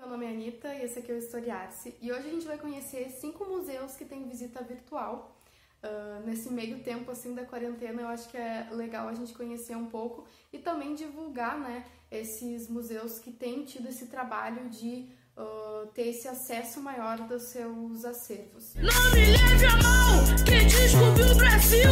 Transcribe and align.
Meu 0.00 0.08
nome 0.08 0.24
é 0.24 0.30
Anitta 0.30 0.74
e 0.74 0.84
esse 0.84 0.98
aqui 0.98 1.12
é 1.12 1.14
o 1.14 1.18
Historiarse. 1.18 1.94
E 2.00 2.10
hoje 2.10 2.26
a 2.26 2.30
gente 2.30 2.46
vai 2.46 2.56
conhecer 2.56 3.10
cinco 3.20 3.44
museus 3.44 3.96
que 3.96 4.06
têm 4.06 4.26
visita 4.26 4.64
virtual. 4.64 5.36
Uh, 5.84 6.26
nesse 6.26 6.50
meio 6.50 6.82
tempo 6.82 7.10
assim 7.10 7.34
da 7.34 7.44
quarentena, 7.44 8.00
eu 8.00 8.08
acho 8.08 8.30
que 8.30 8.36
é 8.38 8.66
legal 8.72 9.08
a 9.08 9.12
gente 9.12 9.34
conhecer 9.34 9.76
um 9.76 9.86
pouco 9.86 10.26
e 10.50 10.58
também 10.58 10.94
divulgar, 10.94 11.58
né, 11.58 11.84
esses 12.10 12.68
museus 12.68 13.18
que 13.18 13.30
têm 13.30 13.62
tido 13.64 13.88
esse 13.88 14.06
trabalho 14.06 14.70
de 14.70 15.06
uh, 15.36 15.86
ter 15.88 16.08
esse 16.08 16.26
acesso 16.26 16.80
maior 16.80 17.18
dos 17.20 17.50
seus 17.50 18.02
acervos. 18.04 18.74
Não 18.76 19.10
me 19.12 19.26
leve 19.26 19.66
a 19.66 19.76
mal, 19.82 20.44
quem 20.46 20.66
descobriu 20.66 21.26
o 21.26 21.34
Brasil 21.34 21.90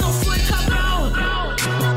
não 0.00 0.12
foi 0.12 0.38
Cabral. 0.48 1.95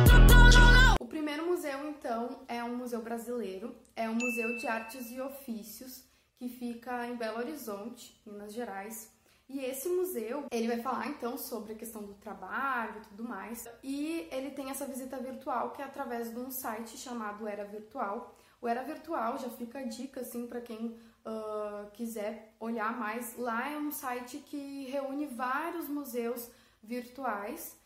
Museu 2.80 3.02
brasileiro, 3.02 3.76
é 3.96 4.10
um 4.10 4.16
museu 4.16 4.58
de 4.58 4.68
artes 4.68 5.12
e 5.12 5.20
ofícios 5.22 6.04
que 6.38 6.48
fica 6.48 7.08
em 7.08 7.16
Belo 7.16 7.40
Horizonte, 7.40 8.20
Minas 8.26 8.54
Gerais. 8.54 9.12
E 9.48 9.60
esse 9.66 9.90
museu, 9.90 10.46
ele 10.52 10.68
vai 10.68 10.80
falar 10.80 11.08
então 11.08 11.38
sobre 11.38 11.74
a 11.74 11.76
questão 11.76 12.04
do 12.04 12.14
trabalho 12.14 12.98
e 12.98 13.08
tudo 13.08 13.24
mais. 13.24 13.68
E 13.84 14.28
ele 14.32 14.52
tem 14.52 14.70
essa 14.70 14.86
visita 14.86 15.18
virtual 15.18 15.72
que 15.72 15.82
é 15.82 15.86
através 15.86 16.30
de 16.32 16.40
um 16.40 16.52
site 16.52 16.98
chamado 16.98 17.48
Era 17.48 17.66
Virtual. 17.66 18.36
O 18.62 18.68
Era 18.68 18.84
Virtual 18.84 19.38
já 19.38 19.50
fica 19.50 19.80
a 19.80 19.84
dica 19.84 20.22
assim 20.22 20.46
para 20.46 20.62
quem 20.62 21.00
uh, 21.26 21.90
quiser 21.94 22.54
olhar 22.60 22.98
mais. 22.98 23.38
Lá 23.38 23.70
é 23.70 23.78
um 23.78 23.92
site 23.92 24.38
que 24.38 24.86
reúne 24.86 25.26
vários 25.26 25.88
museus 25.88 26.50
virtuais 26.82 27.79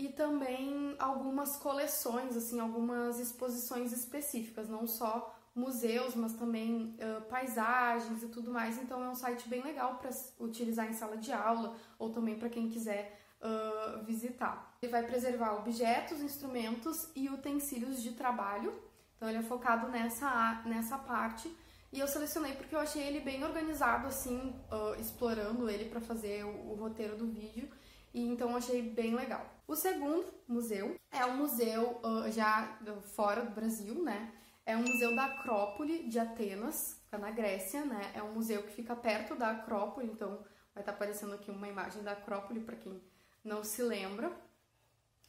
e 0.00 0.08
também 0.08 0.96
algumas 0.98 1.56
coleções, 1.56 2.34
assim, 2.34 2.58
algumas 2.58 3.20
exposições 3.20 3.92
específicas, 3.92 4.66
não 4.66 4.86
só 4.86 5.36
museus, 5.54 6.14
mas 6.14 6.32
também 6.32 6.96
uh, 6.96 7.20
paisagens 7.28 8.22
e 8.22 8.28
tudo 8.28 8.50
mais. 8.50 8.78
Então 8.78 9.04
é 9.04 9.10
um 9.10 9.14
site 9.14 9.46
bem 9.46 9.62
legal 9.62 9.96
para 9.96 10.08
utilizar 10.38 10.88
em 10.88 10.94
sala 10.94 11.18
de 11.18 11.30
aula 11.30 11.76
ou 11.98 12.08
também 12.08 12.38
para 12.38 12.48
quem 12.48 12.70
quiser 12.70 13.20
uh, 13.42 14.02
visitar. 14.02 14.74
Ele 14.80 14.90
vai 14.90 15.02
preservar 15.02 15.56
objetos, 15.56 16.22
instrumentos 16.22 17.10
e 17.14 17.28
utensílios 17.28 18.02
de 18.02 18.12
trabalho. 18.12 18.72
Então 19.16 19.28
ele 19.28 19.36
é 19.36 19.42
focado 19.42 19.86
nessa, 19.88 20.62
nessa 20.64 20.96
parte. 20.96 21.54
E 21.92 22.00
eu 22.00 22.08
selecionei 22.08 22.54
porque 22.54 22.74
eu 22.74 22.80
achei 22.80 23.02
ele 23.02 23.20
bem 23.20 23.44
organizado, 23.44 24.06
assim, 24.06 24.58
uh, 24.72 24.98
explorando 24.98 25.68
ele 25.68 25.90
para 25.90 26.00
fazer 26.00 26.42
o, 26.42 26.70
o 26.70 26.74
roteiro 26.74 27.18
do 27.18 27.26
vídeo. 27.26 27.68
E 28.12 28.26
então 28.26 28.56
achei 28.56 28.82
bem 28.82 29.14
legal. 29.14 29.46
O 29.66 29.76
segundo 29.76 30.26
museu 30.48 30.96
é 31.12 31.24
um 31.24 31.36
museu 31.36 32.00
já 32.32 32.78
fora 33.14 33.42
do 33.44 33.54
Brasil, 33.54 34.02
né? 34.02 34.32
É 34.66 34.76
um 34.76 34.82
museu 34.82 35.14
da 35.14 35.26
Acrópole 35.26 36.08
de 36.08 36.18
Atenas, 36.18 37.00
fica 37.04 37.18
na 37.18 37.30
Grécia, 37.30 37.84
né? 37.84 38.12
É 38.14 38.22
um 38.22 38.32
museu 38.32 38.62
que 38.62 38.72
fica 38.72 38.94
perto 38.96 39.34
da 39.34 39.50
Acrópole, 39.50 40.10
então 40.10 40.38
vai 40.74 40.82
estar 40.82 40.84
tá 40.84 40.92
aparecendo 40.92 41.34
aqui 41.34 41.50
uma 41.50 41.68
imagem 41.68 42.02
da 42.02 42.12
Acrópole 42.12 42.60
para 42.60 42.76
quem 42.76 43.00
não 43.44 43.62
se 43.62 43.82
lembra. 43.82 44.30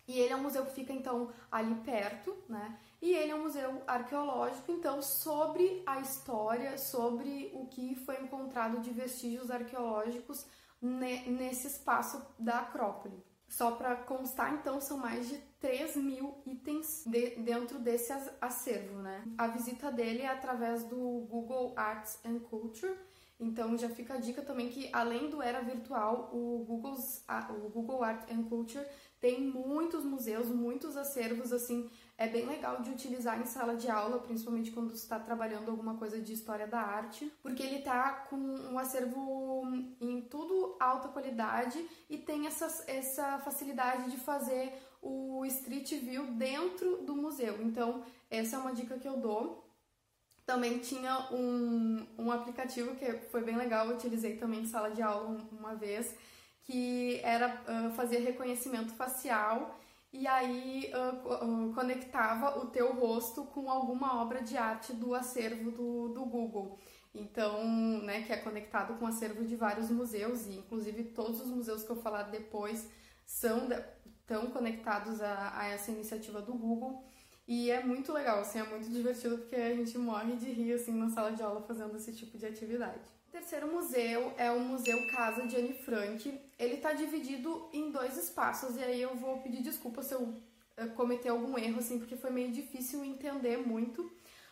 E 0.08 0.20
ele 0.20 0.34
é 0.34 0.36
um 0.36 0.42
museu 0.42 0.66
que 0.66 0.74
fica 0.74 0.92
então 0.92 1.32
ali 1.52 1.76
perto, 1.76 2.36
né? 2.50 2.78
E 3.02 3.14
ele 3.14 3.32
é 3.32 3.36
um 3.36 3.44
museu 3.44 3.82
arqueológico, 3.88 4.72
então 4.72 5.02
sobre 5.02 5.82
a 5.86 6.00
história, 6.00 6.78
sobre 6.78 7.52
o 7.54 7.66
que 7.68 7.96
foi 7.96 8.22
encontrado 8.22 8.80
de 8.80 8.92
vestígios 8.92 9.50
arqueológicos 9.50 10.46
nesse 10.82 11.68
espaço 11.68 12.22
da 12.40 12.60
Acrópole. 12.60 13.24
Só 13.48 13.72
para 13.72 13.96
constar, 13.98 14.54
então, 14.54 14.80
são 14.80 14.98
mais 14.98 15.28
de 15.28 15.38
3 15.60 15.98
mil 15.98 16.42
itens 16.46 17.04
de, 17.06 17.36
dentro 17.36 17.80
desse 17.80 18.14
acervo, 18.40 19.00
né? 19.00 19.26
A 19.38 19.48
visita 19.48 19.92
dele 19.92 20.22
é 20.22 20.28
através 20.28 20.86
do 20.86 20.96
Google 21.30 21.74
Arts 21.76 22.18
and 22.26 22.40
Culture, 22.40 22.96
então 23.42 23.76
já 23.76 23.90
fica 23.90 24.14
a 24.14 24.18
dica 24.18 24.44
também 24.44 24.70
que 24.70 24.88
além 24.94 25.28
do 25.28 25.42
Era 25.42 25.62
Virtual, 25.62 26.30
o, 26.32 26.64
Google's, 26.64 27.26
o 27.50 27.70
Google 27.70 28.04
Art 28.04 28.32
and 28.32 28.44
Culture 28.44 28.86
tem 29.20 29.42
muitos 29.42 30.06
museus, 30.06 30.48
muitos 30.48 30.96
acervos 30.96 31.52
assim 31.52 31.90
é 32.22 32.28
bem 32.28 32.46
legal 32.46 32.84
de 32.84 32.92
utilizar 32.92 33.42
em 33.42 33.48
sala 33.48 33.76
de 33.76 33.90
aula, 33.90 34.20
principalmente 34.20 34.70
quando 34.70 34.94
está 34.94 35.18
trabalhando 35.18 35.72
alguma 35.72 35.96
coisa 35.96 36.22
de 36.22 36.32
história 36.32 36.68
da 36.68 36.80
arte, 36.80 37.32
porque 37.42 37.64
ele 37.64 37.82
tá 37.82 38.12
com 38.30 38.36
um 38.36 38.78
acervo 38.78 39.64
em 40.00 40.22
tudo 40.22 40.76
alta 40.80 41.08
qualidade 41.08 41.84
e 42.08 42.20
tem 42.20 42.46
essa, 42.46 42.68
essa 42.86 43.40
facilidade 43.40 44.12
de 44.12 44.18
fazer 44.18 44.72
o 45.02 45.44
street 45.46 45.94
view 45.94 46.28
dentro 46.34 46.98
do 46.98 47.16
museu. 47.16 47.60
Então, 47.64 48.04
essa 48.30 48.56
é 48.56 48.60
uma 48.60 48.72
dica 48.72 49.00
que 49.00 49.08
eu 49.08 49.18
dou. 49.18 49.66
Também 50.46 50.78
tinha 50.78 51.28
um, 51.32 52.06
um 52.20 52.32
aplicativo 52.32 52.96
que 52.98 53.14
foi 53.32 53.42
bem 53.42 53.58
legal, 53.58 53.88
eu 53.88 53.96
utilizei 53.96 54.38
também 54.38 54.60
em 54.60 54.68
sala 54.68 54.92
de 54.92 55.02
aula 55.02 55.40
uma 55.52 55.74
vez, 55.74 56.16
que 56.66 57.20
era 57.24 57.48
uh, 57.48 57.92
fazer 57.96 58.20
reconhecimento 58.20 58.94
facial 58.94 59.76
e 60.14 60.28
aí 60.28 60.92
uh, 60.94 61.70
uh, 61.70 61.74
conectava 61.74 62.60
o 62.60 62.68
teu 62.68 62.94
rosto 62.94 63.46
com 63.46 63.72
alguma 63.72 64.22
obra 64.22 64.42
de 64.42 64.58
arte 64.58 64.94
do 64.94 65.16
acervo 65.16 65.72
do, 65.72 66.10
do 66.10 66.26
Google. 66.26 66.78
Então, 67.14 67.64
né, 68.04 68.24
que 68.24 68.32
é 68.32 68.38
conectado 68.38 68.98
com 68.98 69.06
o 69.06 69.08
acervo 69.08 69.44
de 69.46 69.56
vários 69.56 69.90
museus, 69.90 70.48
e 70.48 70.58
inclusive 70.58 71.04
todos 71.06 71.42
os 71.42 71.48
museus 71.48 71.84
que 71.84 71.90
eu 71.90 71.96
falar 71.96 72.24
depois 72.24 72.90
são 73.26 73.68
tão 74.26 74.48
conectados 74.52 75.22
a, 75.22 75.58
a 75.58 75.68
essa 75.68 75.92
iniciativa 75.92 76.42
do 76.42 76.54
Google. 76.54 77.04
E 77.48 77.70
é 77.70 77.84
muito 77.84 78.14
legal, 78.14 78.40
assim, 78.40 78.60
é 78.60 78.64
muito 78.64 78.90
divertido 78.90 79.38
porque 79.38 79.56
a 79.56 79.76
gente 79.76 79.98
morre 79.98 80.36
de 80.36 80.52
rir 80.52 80.74
assim 80.74 80.94
na 80.94 81.10
sala 81.10 81.32
de 81.32 81.44
aula 81.44 81.62
fazendo 81.62 81.96
esse 81.98 82.14
tipo 82.14 82.38
de 82.38 82.46
atividade. 82.46 83.02
Terceiro 83.32 83.72
museu 83.72 84.34
é 84.38 84.52
o 84.52 84.60
Museu 84.60 85.08
Casa 85.08 85.48
de 85.48 85.56
Anne 85.56 85.74
Frank. 85.74 86.38
Ele 86.60 86.74
está 86.74 86.92
dividido 86.92 87.70
em 87.72 87.90
dois 87.90 88.18
espaços 88.18 88.76
e 88.76 88.84
aí 88.84 89.02
eu 89.02 89.16
vou 89.16 89.40
pedir 89.40 89.62
desculpa 89.62 90.04
se 90.04 90.14
eu 90.14 90.36
eh, 90.76 90.88
cometer 90.88 91.30
algum 91.30 91.58
erro, 91.58 91.80
assim, 91.80 91.98
porque 91.98 92.18
foi 92.18 92.30
meio 92.30 92.52
difícil 92.52 93.06
entender 93.06 93.56
muito. 93.58 94.12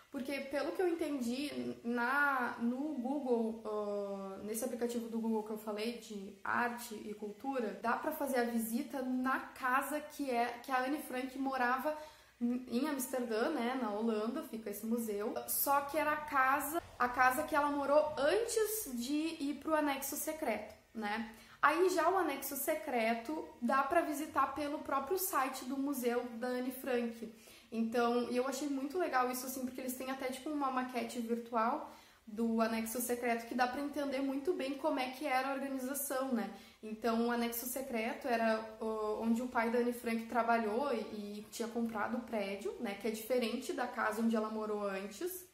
Porque 0.10 0.40
pelo 0.42 0.72
que 0.72 0.82
eu 0.82 0.88
entendi, 0.88 1.52
na, 1.84 2.58
no 2.62 2.96
Google, 2.96 3.62
uh, 3.64 4.44
nesse 4.44 4.64
aplicativo 4.64 5.08
do 5.08 5.20
Google 5.20 5.44
que 5.44 5.52
eu 5.52 5.58
falei 5.58 6.00
de 6.00 6.34
arte 6.44 6.96
e 6.96 7.14
cultura, 7.14 7.78
dá 7.84 7.94
para 7.94 8.12
fazer 8.12 8.40
a 8.40 8.46
visita 8.46 9.02
na 9.04 9.40
casa 9.40 10.00
que 10.00 10.32
é 10.32 10.60
que 10.64 10.72
a 10.72 10.86
Anne 10.86 11.00
Frank 11.04 11.38
morava 11.38 11.96
em 12.42 12.88
Amsterdã, 12.88 13.50
né, 13.50 13.78
na 13.82 13.92
Holanda, 13.92 14.44
fica 14.44 14.70
esse 14.70 14.86
museu. 14.86 15.34
Só 15.48 15.82
que 15.82 15.98
era 15.98 16.12
a 16.12 16.18
casa, 16.18 16.82
a 16.98 17.10
casa 17.10 17.44
que 17.44 17.56
ela 17.56 17.70
morou 17.70 18.14
antes 18.18 18.92
de 18.94 19.36
ir 19.40 19.60
pro 19.62 19.76
anexo 19.76 20.16
secreto, 20.16 20.74
né? 20.94 21.34
Aí 21.62 21.90
já 21.90 22.10
o 22.10 22.18
anexo 22.18 22.56
secreto 22.56 23.46
dá 23.62 23.84
para 23.84 24.02
visitar 24.02 24.56
pelo 24.56 24.80
próprio 24.80 25.18
site 25.18 25.66
do 25.66 25.78
museu 25.78 26.24
da 26.36 26.48
Anne 26.48 26.72
Frank. 26.72 27.34
Então, 27.72 28.30
eu 28.32 28.48
achei 28.48 28.70
muito 28.70 28.98
legal 28.98 29.30
isso 29.30 29.46
assim, 29.46 29.66
porque 29.66 29.82
eles 29.82 29.96
têm 29.96 30.10
até 30.10 30.28
tipo 30.28 30.50
uma 30.50 30.72
maquete 30.72 31.20
virtual 31.20 31.94
do 32.26 32.62
anexo 32.62 33.02
secreto 33.02 33.48
que 33.48 33.56
dá 33.56 33.68
para 33.68 33.82
entender 33.82 34.22
muito 34.22 34.54
bem 34.54 34.76
como 34.76 35.00
é 35.00 35.10
que 35.10 35.26
era 35.26 35.50
a 35.50 35.54
organização, 35.54 36.32
né? 36.34 36.50
Então, 36.82 37.28
o 37.28 37.32
anexo 37.32 37.66
secreto 37.66 38.28
era 38.28 38.78
onde 39.20 39.42
o 39.42 39.48
pai 39.50 39.70
da 39.70 39.80
Anne 39.80 39.92
Frank 39.92 40.28
trabalhou 40.28 40.94
e, 40.94 41.46
tinha 41.52 41.68
comprado 41.68 42.18
o 42.18 42.22
prédio, 42.22 42.74
né? 42.80 42.96
Que 42.96 43.10
é 43.10 43.12
diferente 43.12 43.74
da 43.74 43.86
casa 43.86 44.22
onde 44.22 44.36
ela 44.36 44.50
morou 44.50 44.84
antes. 44.84 45.46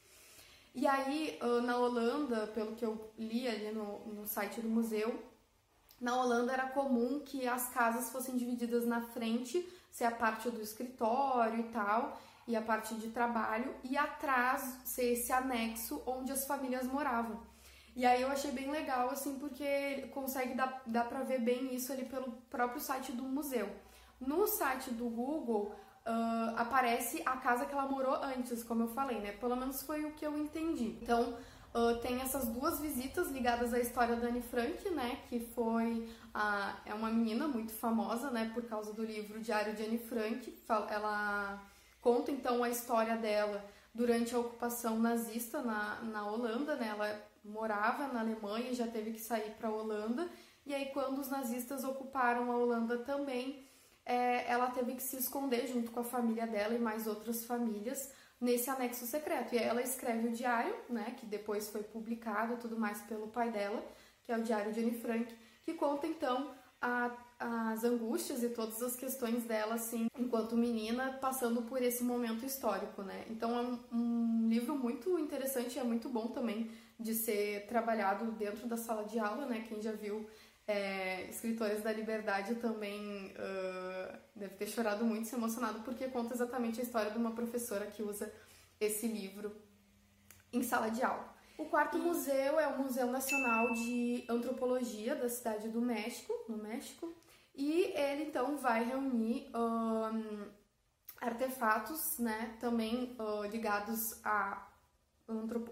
E 0.74 0.86
aí, 0.86 1.40
uh, 1.42 1.62
na 1.62 1.78
Holanda, 1.78 2.48
pelo 2.48 2.76
que 2.76 2.86
eu 2.86 3.12
li 3.18 3.48
ali 3.48 3.72
no, 3.72 4.06
no 4.08 4.28
site 4.28 4.60
do 4.60 4.68
museu, 4.68 5.24
na 6.00 6.22
Holanda 6.22 6.52
era 6.52 6.68
comum 6.68 7.22
que 7.22 7.48
as 7.48 7.70
casas 7.70 8.12
fossem 8.12 8.36
divididas 8.36 8.86
na 8.86 9.02
frente, 9.02 9.68
ser 9.90 10.04
a 10.04 10.12
parte 10.12 10.50
do 10.50 10.62
escritório 10.62 11.62
e 11.62 11.70
tal, 11.70 12.20
e 12.46 12.56
a 12.56 12.62
parte 12.62 12.94
de 12.96 13.10
trabalho, 13.10 13.74
e 13.84 13.98
atrás 13.98 14.78
ser 14.84 15.14
esse 15.14 15.32
anexo 15.32 16.04
onde 16.06 16.32
as 16.32 16.46
famílias 16.46 16.86
moravam. 16.86 17.40
E 17.96 18.06
aí 18.06 18.22
eu 18.22 18.30
achei 18.30 18.52
bem 18.52 18.70
legal, 18.70 19.10
assim, 19.10 19.40
porque 19.40 20.10
consegue 20.14 20.54
dar, 20.54 20.82
dar 20.86 21.06
pra 21.06 21.24
ver 21.24 21.40
bem 21.40 21.74
isso 21.74 21.94
ali 21.94 22.04
pelo 22.04 22.34
próprio 22.50 22.82
site 22.82 23.14
do 23.14 23.24
museu. 23.24 23.70
No 24.20 24.46
site 24.48 24.92
do 24.92 25.06
Google 25.10 25.74
uh, 26.06 26.56
aparece 26.58 27.22
a 27.26 27.38
casa 27.38 27.66
que 27.66 27.74
ela 27.74 27.88
morou 27.88 28.16
antes, 28.16 28.64
como 28.64 28.84
eu 28.84 28.88
falei, 28.90 29.20
né? 29.20 29.32
Pelo 29.34 29.56
menos 29.56 29.82
foi 29.82 30.04
o 30.04 30.12
que 30.12 30.26
eu 30.26 30.38
entendi. 30.38 30.98
Então 31.02 31.38
uh, 31.74 31.98
tem 32.02 32.22
essas 32.22 32.48
duas 32.48 32.82
visitas 32.82 33.30
ligadas 33.30 33.74
à 33.74 33.80
história 33.80 34.18
da 34.18 34.28
Anne 34.28 34.42
Frank, 34.42 34.90
né? 34.90 35.20
Que 35.30 35.40
foi 35.40 36.10
uh, 36.36 36.76
é 36.86 36.94
uma 36.94 37.10
menina 37.10 37.48
muito 37.48 37.72
famosa, 37.72 38.30
né? 38.30 38.52
Por 38.54 38.64
causa 38.64 38.92
do 38.92 39.06
livro 39.06 39.40
Diário 39.40 39.74
de 39.74 39.84
Anne 39.84 40.00
Frank. 40.00 40.58
Ela 40.90 41.62
conta 42.02 42.30
então 42.30 42.62
a 42.62 42.70
história 42.70 43.16
dela 43.16 43.64
durante 43.94 44.36
a 44.36 44.40
ocupação 44.40 45.00
nazista 45.00 45.62
na, 45.62 46.02
na 46.02 46.28
Holanda, 46.28 46.76
né? 46.76 46.90
Ela 46.90 47.35
morava 47.46 48.08
na 48.08 48.20
Alemanha 48.20 48.72
e 48.72 48.76
já 48.76 48.88
teve 48.88 49.12
que 49.12 49.22
sair 49.22 49.52
para 49.52 49.70
a 49.70 49.72
Holanda. 49.72 50.28
E 50.66 50.74
aí, 50.74 50.88
quando 50.88 51.20
os 51.20 51.30
nazistas 51.30 51.84
ocuparam 51.84 52.52
a 52.52 52.58
Holanda 52.58 52.98
também, 53.00 53.64
é, 54.06 54.50
ela 54.50 54.72
teve 54.72 54.96
que 54.96 55.04
se 55.04 55.18
esconder 55.18 55.68
junto 55.68 55.92
com 55.92 56.00
a 56.00 56.04
família 56.04 56.48
dela 56.48 56.74
e 56.74 56.80
mais 56.80 57.08
outras 57.08 57.46
famílias 57.46 58.12
nesse 58.40 58.70
anexo 58.70 59.06
secreto. 59.06 59.54
E 59.54 59.58
ela 59.58 59.82
escreve 59.82 60.28
o 60.28 60.32
diário, 60.32 60.76
né, 60.90 61.16
que 61.18 61.26
depois 61.26 61.70
foi 61.70 61.84
publicado 61.84 62.58
tudo 62.58 62.78
mais 62.78 63.02
pelo 63.04 63.28
pai 63.28 63.52
dela, 63.52 63.84
que 64.24 64.32
é 64.32 64.38
o 64.38 64.44
diário 64.44 64.74
de 64.74 64.80
Anne 64.80 65.00
Frank, 65.00 65.36
que 65.64 65.74
conta 65.74 66.08
então 66.08 66.52
a, 66.82 67.12
as 67.40 67.84
angústias 67.84 68.44
e 68.44 68.50
todas 68.50 68.82
as 68.82 68.96
questões 68.96 69.44
dela, 69.44 69.76
assim, 69.76 70.08
enquanto 70.18 70.58
menina, 70.58 71.18
passando 71.22 71.64
por 71.64 71.82
esse 71.82 72.04
momento 72.04 72.46
histórico, 72.46 73.02
né? 73.02 73.26
Então 73.30 73.58
é 73.58 73.62
um, 73.62 73.80
um 73.92 74.48
livro 74.48 74.76
muito 74.76 75.18
interessante 75.18 75.76
e 75.76 75.80
é 75.80 75.84
muito 75.84 76.10
bom 76.10 76.28
também 76.28 76.70
de 77.00 77.14
ser 77.14 77.68
trabalhado 77.68 78.32
dentro 78.32 78.68
da 78.68 78.78
sala 78.78 79.04
de 79.06 79.20
aula, 79.20 79.46
né? 79.46 79.66
Quem 79.68 79.82
já 79.82 79.92
viu 79.92 80.28
é, 80.68 81.28
Escritores 81.30 81.84
da 81.84 81.92
Liberdade 81.92 82.56
também 82.56 83.34
uh, 83.34 84.18
deve 84.36 84.56
ter 84.56 84.68
chorado 84.68 85.06
muito, 85.06 85.28
se 85.28 85.36
emocionado, 85.36 85.82
porque 85.82 86.08
conta 86.08 86.34
exatamente 86.34 86.80
a 86.80 86.84
história 86.84 87.12
de 87.12 87.18
uma 87.18 87.32
professora 87.32 87.86
que 87.86 88.02
usa 88.02 88.32
esse 88.80 89.08
livro 89.08 89.56
em 90.52 90.64
sala 90.64 90.90
de 90.90 91.04
aula. 91.04 91.34
O 91.58 91.66
quarto 91.66 91.98
museu 91.98 92.60
é 92.60 92.68
o 92.68 92.78
Museu 92.80 93.08
Nacional 93.08 93.74
de 93.74 94.26
Antropologia 94.28 95.16
da 95.16 95.30
cidade 95.30 95.70
do 95.70 95.82
México, 95.82 96.34
no 96.50 96.58
México, 96.58 97.14
e 97.54 97.94
ele 97.96 98.24
então 98.24 98.58
vai 98.58 98.84
reunir 98.84 99.50
um, 99.56 100.46
artefatos, 101.22 102.20
né, 102.20 102.58
também 102.60 103.16
uh, 103.20 103.44
ligados 103.46 104.20
a, 104.26 104.68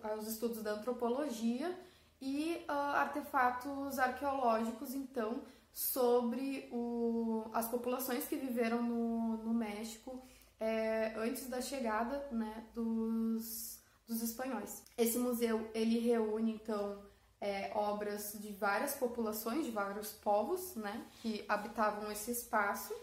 aos 0.03 0.27
estudos 0.27 0.61
da 0.63 0.73
antropologia 0.73 1.77
e 2.21 2.63
uh, 2.69 2.71
artefatos 2.71 3.99
arqueológicos, 3.99 4.93
então, 4.93 5.41
sobre 5.73 6.69
o, 6.71 7.45
as 7.53 7.67
populações 7.67 8.25
que 8.27 8.35
viveram 8.35 8.81
no, 8.81 9.37
no 9.37 9.53
México 9.53 10.23
é, 10.59 11.13
antes 11.17 11.49
da 11.49 11.59
chegada 11.61 12.25
né, 12.31 12.65
dos, 12.73 13.79
dos 14.07 14.21
espanhóis. 14.21 14.83
Esse 14.97 15.17
museu 15.17 15.69
ele 15.73 15.99
reúne 15.99 16.53
então 16.53 17.03
é, 17.41 17.71
obras 17.75 18.37
de 18.39 18.53
várias 18.53 18.93
populações, 18.93 19.65
de 19.65 19.71
vários 19.71 20.13
povos, 20.13 20.75
né, 20.75 21.05
que 21.21 21.43
habitavam 21.49 22.09
esse 22.11 22.31
espaço. 22.31 22.93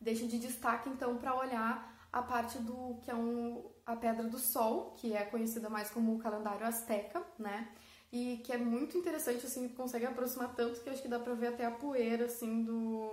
Deixa 0.00 0.26
de 0.26 0.38
destaque 0.38 0.88
então 0.88 1.18
para 1.18 1.34
olhar 1.34 1.99
a 2.12 2.22
parte 2.22 2.58
do 2.58 2.98
que 3.02 3.10
é 3.10 3.14
um, 3.14 3.70
a 3.86 3.96
Pedra 3.96 4.24
do 4.24 4.38
Sol, 4.38 4.94
que 4.96 5.12
é 5.12 5.24
conhecida 5.24 5.68
mais 5.68 5.90
como 5.90 6.14
o 6.14 6.18
calendário 6.18 6.66
azteca, 6.66 7.22
né? 7.38 7.68
e 8.12 8.38
que 8.38 8.52
é 8.52 8.58
muito 8.58 8.98
interessante, 8.98 9.46
assim, 9.46 9.68
consegue 9.68 10.04
aproximar 10.04 10.54
tanto 10.54 10.80
que 10.80 10.90
acho 10.90 11.02
que 11.02 11.08
dá 11.08 11.18
pra 11.18 11.34
ver 11.34 11.48
até 11.48 11.64
a 11.64 11.70
poeira, 11.70 12.24
assim, 12.24 12.64
do, 12.64 13.12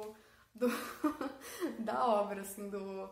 do 0.56 0.68
da 1.80 2.06
obra, 2.06 2.42
assim, 2.42 2.70
do, 2.70 3.10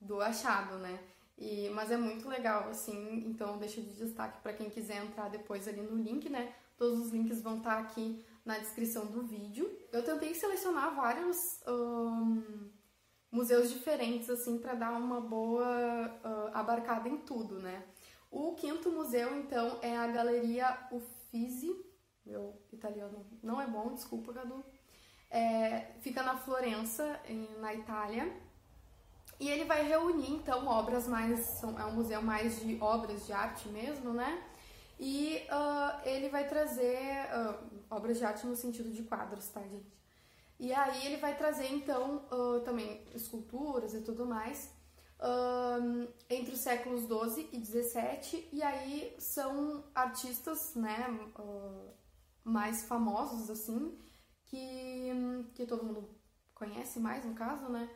do 0.00 0.20
achado, 0.20 0.78
né? 0.78 0.98
E, 1.36 1.68
mas 1.70 1.92
é 1.92 1.96
muito 1.96 2.28
legal, 2.28 2.68
assim, 2.68 3.24
então 3.24 3.58
deixo 3.58 3.80
de 3.80 3.94
destaque 3.94 4.40
para 4.42 4.52
quem 4.52 4.68
quiser 4.68 5.04
entrar 5.04 5.28
depois 5.28 5.68
ali 5.68 5.80
no 5.80 5.96
link, 5.96 6.28
né? 6.28 6.52
Todos 6.76 6.98
os 6.98 7.12
links 7.12 7.40
vão 7.40 7.58
estar 7.58 7.76
tá 7.76 7.80
aqui 7.82 8.24
na 8.44 8.58
descrição 8.58 9.06
do 9.06 9.22
vídeo. 9.22 9.70
Eu 9.92 10.02
tentei 10.02 10.34
selecionar 10.34 10.94
vários 10.96 11.36
um, 11.68 12.70
museus 13.30 13.70
diferentes, 13.70 14.28
assim, 14.30 14.58
para 14.58 14.74
dar 14.74 14.92
uma 14.92 15.20
boa 15.20 16.20
uh, 16.24 16.56
abarcada 16.56 17.08
em 17.08 17.18
tudo, 17.18 17.58
né? 17.58 17.84
O 18.30 18.54
quinto 18.54 18.90
museu, 18.90 19.38
então, 19.38 19.78
é 19.82 19.96
a 19.96 20.06
Galeria 20.06 20.86
Uffizi. 20.90 21.74
Meu 22.24 22.60
italiano 22.72 23.26
não 23.42 23.60
é 23.60 23.66
bom, 23.66 23.94
desculpa, 23.94 24.32
Cadu. 24.32 24.62
É, 25.30 25.92
fica 26.00 26.22
na 26.22 26.36
Florença, 26.36 27.18
na 27.58 27.74
Itália. 27.74 28.30
E 29.40 29.48
ele 29.48 29.64
vai 29.64 29.86
reunir, 29.86 30.32
então, 30.32 30.66
obras 30.66 31.06
mais. 31.06 31.40
São, 31.40 31.78
é 31.78 31.84
um 31.84 31.94
museu 31.94 32.20
mais 32.20 32.60
de 32.60 32.78
obras 32.80 33.26
de 33.26 33.32
arte 33.32 33.68
mesmo, 33.68 34.12
né? 34.12 34.42
E 34.98 35.46
uh, 35.46 36.08
ele 36.08 36.28
vai 36.28 36.48
trazer 36.48 37.28
uh, 37.32 37.82
obras 37.88 38.18
de 38.18 38.24
arte 38.24 38.46
no 38.46 38.56
sentido 38.56 38.90
de 38.90 39.04
quadros, 39.04 39.48
tá, 39.48 39.62
gente? 39.62 39.96
E 40.58 40.72
aí 40.72 41.06
ele 41.06 41.16
vai 41.18 41.36
trazer, 41.36 41.72
então, 41.72 42.26
uh, 42.32 42.60
também 42.60 43.04
esculturas 43.14 43.94
e 43.94 44.00
tudo 44.00 44.26
mais 44.26 44.76
entre 46.30 46.54
os 46.54 46.60
séculos 46.60 47.06
12 47.06 47.48
e 47.52 47.58
17, 47.58 48.48
e 48.52 48.62
aí 48.62 49.14
são 49.18 49.84
artistas, 49.94 50.74
né, 50.74 51.08
uh, 51.38 51.90
mais 52.44 52.84
famosos, 52.84 53.50
assim, 53.50 53.98
que, 54.44 55.10
que 55.54 55.66
todo 55.66 55.84
mundo 55.84 56.08
conhece 56.54 57.00
mais, 57.00 57.24
no 57.24 57.34
caso, 57.34 57.68
né, 57.68 57.88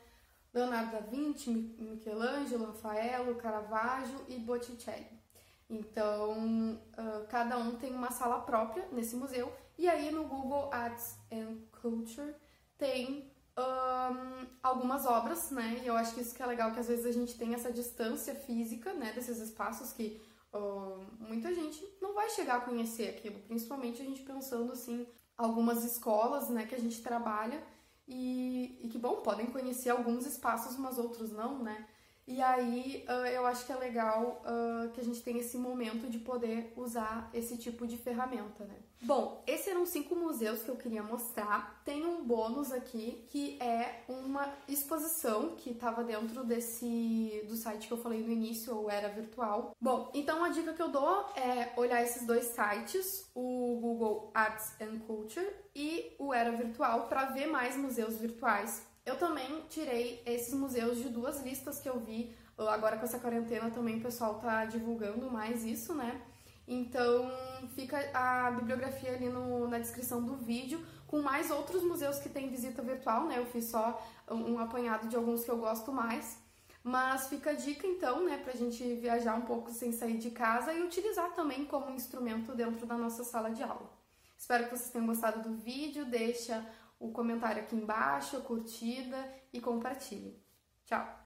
Leonardo 0.53 0.93
da 0.93 1.01
Vinci, 1.01 1.51
Michelangelo, 1.51 2.67
Rafaelo, 2.67 3.37
Caravaggio 3.37 4.25
e 4.29 4.39
Botticelli. 4.39 5.23
Então, 5.71 6.75
uh, 6.75 7.27
cada 7.29 7.57
um 7.57 7.77
tem 7.77 7.95
uma 7.95 8.11
sala 8.11 8.41
própria 8.41 8.87
nesse 8.93 9.17
museu, 9.17 9.53
e 9.79 9.89
aí 9.89 10.11
no 10.11 10.25
Google 10.25 10.69
Arts 10.73 11.17
and 11.33 11.59
Culture 11.81 12.35
tem 12.83 13.31
um, 13.57 14.47
algumas 14.61 15.07
obras, 15.07 15.53
né? 15.53 15.81
E 15.85 15.87
eu 15.87 15.97
acho 15.97 16.15
que 16.15 16.21
isso 16.21 16.35
que 16.35 16.43
é 16.43 16.47
legal, 16.47 16.73
que 16.73 16.81
às 16.81 16.89
vezes 16.89 17.07
a 17.07 17.13
gente 17.13 17.39
tem 17.39 17.55
essa 17.55 17.71
distância 17.71 18.35
física, 18.35 18.93
né, 18.93 19.13
desses 19.13 19.39
espaços 19.39 19.93
que 19.93 20.21
uh, 20.53 21.07
muita 21.21 21.55
gente 21.55 21.81
não 22.01 22.13
vai 22.13 22.29
chegar 22.31 22.57
a 22.57 22.61
conhecer 22.61 23.09
aquilo, 23.11 23.39
principalmente 23.43 24.03
a 24.03 24.05
gente 24.05 24.23
pensando 24.23 24.73
assim, 24.73 25.07
algumas 25.39 25.85
escolas, 25.85 26.49
né, 26.49 26.67
que 26.67 26.75
a 26.75 26.81
gente 26.81 27.01
trabalha 27.03 27.63
e, 28.09 28.81
e 28.83 28.89
que, 28.89 28.99
bom, 28.99 29.23
podem 29.23 29.47
conhecer 29.47 29.91
alguns 29.91 30.27
espaços, 30.27 30.77
mas 30.77 30.99
outros 30.99 31.31
não, 31.31 31.63
né? 31.63 31.87
E 32.27 32.41
aí 32.41 33.05
uh, 33.09 33.27
eu 33.27 33.45
acho 33.47 33.67
que 33.67 33.73
é 33.73 33.77
legal 33.77 34.43
uh, 34.45 34.91
que 34.91 35.01
a 35.01 35.05
gente 35.05 35.21
tenha 35.23 35.41
esse 35.41 35.59
momento 35.59 36.09
de 36.09 36.19
poder 36.19 36.73
usar 36.77 37.29
esse 37.35 37.57
tipo 37.57 37.87
de 37.87 37.97
ferramenta, 37.97 38.65
né? 38.65 38.77
Bom, 39.05 39.43
esses 39.49 39.67
eram 39.67 39.85
cinco 39.85 40.15
museus 40.15 40.63
que 40.63 40.69
eu 40.69 40.77
queria 40.77 41.03
mostrar. 41.03 41.83
Tem 41.85 42.07
um 42.07 42.23
bônus 42.25 42.71
aqui 42.71 43.27
que 43.29 43.61
é 43.61 44.05
uma 44.09 44.49
exposição 44.69 45.57
que 45.57 45.71
estava 45.71 46.05
dentro 46.05 46.45
desse 46.45 47.45
do 47.49 47.57
site 47.57 47.89
que 47.89 47.93
eu 47.93 47.99
falei 47.99 48.23
no 48.23 48.31
início, 48.31 48.77
ou 48.77 48.89
era 48.89 49.09
virtual. 49.09 49.75
Bom, 49.81 50.09
então 50.15 50.45
a 50.45 50.51
dica 50.51 50.73
que 50.73 50.81
eu 50.81 50.89
dou 50.89 51.27
é 51.35 51.73
olhar 51.77 52.01
esses 52.01 52.25
dois 52.25 52.45
sites, 52.45 53.29
o 53.35 53.79
Google 53.81 54.31
Arts 54.33 54.73
and 54.81 55.01
Culture 55.01 55.53
e 55.75 56.15
o 56.19 56.33
Era 56.33 56.53
Virtual, 56.53 57.09
para 57.09 57.27
ver 57.27 57.47
mais 57.47 57.77
museus 57.77 58.17
virtuais 58.17 58.87
eu 59.05 59.17
também 59.19 59.65
tirei 59.69 60.23
esses 60.25 60.55
museus 60.55 60.99
de 60.99 61.09
duas 61.09 61.43
listas 61.43 61.81
que 61.81 61.89
eu 61.89 61.99
vi. 61.99 62.35
Agora 62.57 62.97
com 62.97 63.05
essa 63.05 63.19
quarentena 63.19 63.71
também 63.71 63.99
o 63.99 64.03
pessoal 64.03 64.39
tá 64.39 64.65
divulgando 64.65 65.31
mais 65.31 65.65
isso, 65.65 65.95
né? 65.95 66.21
Então 66.67 67.31
fica 67.75 67.99
a 68.15 68.51
bibliografia 68.53 69.13
ali 69.15 69.29
no, 69.29 69.67
na 69.67 69.79
descrição 69.79 70.23
do 70.23 70.37
vídeo 70.37 70.85
com 71.09 71.21
mais 71.21 71.51
outros 71.51 71.83
museus 71.83 72.19
que 72.19 72.29
tem 72.29 72.49
visita 72.49 72.81
virtual, 72.81 73.27
né? 73.27 73.39
Eu 73.39 73.47
fiz 73.47 73.67
só 73.67 74.01
um, 74.31 74.59
apanhado 74.59 75.09
de 75.09 75.17
alguns 75.17 75.45
que 75.45 75.51
eu 75.51 75.59
gosto 75.59 75.93
mais. 75.93 76.39
Mas 76.85 77.29
fica 77.29 77.51
a 77.51 77.55
dica 77.55 77.87
então, 77.87 78.25
né, 78.25 78.39
pra 78.39 78.55
gente 78.55 78.83
viajar 78.97 79.37
um 79.37 79.43
pouco 79.43 79.71
sem 79.71 79.93
sair 79.93 80.19
de 80.19 80.31
casa 80.31 80.73
e 80.73 80.83
utilizar 80.83 81.33
também 81.33 81.65
como 81.65 81.91
instrumento 81.91 82.57
dentro 82.57 82.87
da 82.87 82.97
nossa 82.97 83.23
sala 83.23 83.51
de 83.51 83.63
aula. 83.63 83.89
Espero 84.37 84.65
que 84.65 84.71
vocês 84.71 84.91
tenham 84.91 85.07
gostado 85.07 85.49
do 85.49 85.55
vídeo, 85.55 86.05
deixa 86.05 86.67
o 87.03 87.11
comentário 87.11 87.63
aqui 87.63 87.75
embaixo, 87.75 88.37
a 88.37 88.41
curtida 88.41 89.29
e 89.53 89.61
compartilhe. 89.61 90.41
Tchau! 90.85 91.21